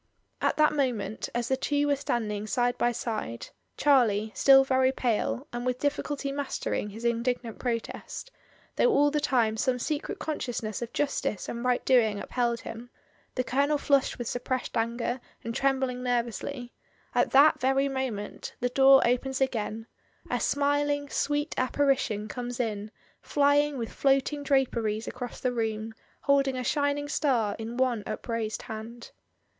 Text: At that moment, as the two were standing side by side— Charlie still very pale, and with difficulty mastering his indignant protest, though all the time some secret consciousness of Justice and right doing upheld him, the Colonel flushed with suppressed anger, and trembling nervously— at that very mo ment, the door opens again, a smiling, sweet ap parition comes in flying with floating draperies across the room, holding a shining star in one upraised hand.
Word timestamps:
At 0.41 0.57
that 0.57 0.73
moment, 0.73 1.29
as 1.35 1.47
the 1.49 1.55
two 1.55 1.85
were 1.85 1.95
standing 1.95 2.47
side 2.47 2.75
by 2.75 2.91
side— 2.91 3.49
Charlie 3.77 4.31
still 4.33 4.63
very 4.63 4.91
pale, 4.91 5.45
and 5.53 5.63
with 5.63 5.77
difficulty 5.77 6.31
mastering 6.31 6.89
his 6.89 7.05
indignant 7.05 7.59
protest, 7.59 8.31
though 8.77 8.89
all 8.89 9.11
the 9.11 9.19
time 9.19 9.57
some 9.57 9.77
secret 9.77 10.17
consciousness 10.17 10.81
of 10.81 10.91
Justice 10.91 11.47
and 11.47 11.63
right 11.63 11.85
doing 11.85 12.19
upheld 12.19 12.61
him, 12.61 12.89
the 13.35 13.43
Colonel 13.43 13.77
flushed 13.77 14.17
with 14.17 14.27
suppressed 14.27 14.75
anger, 14.75 15.21
and 15.43 15.53
trembling 15.53 16.01
nervously— 16.01 16.73
at 17.13 17.29
that 17.29 17.59
very 17.59 17.87
mo 17.87 18.09
ment, 18.09 18.55
the 18.59 18.69
door 18.69 19.05
opens 19.07 19.39
again, 19.39 19.85
a 20.31 20.39
smiling, 20.39 21.09
sweet 21.11 21.53
ap 21.59 21.73
parition 21.73 22.27
comes 22.27 22.59
in 22.59 22.89
flying 23.21 23.77
with 23.77 23.93
floating 23.93 24.41
draperies 24.41 25.07
across 25.07 25.39
the 25.39 25.51
room, 25.53 25.93
holding 26.21 26.57
a 26.57 26.63
shining 26.63 27.07
star 27.07 27.55
in 27.59 27.77
one 27.77 28.01
upraised 28.07 28.63
hand. 28.63 29.11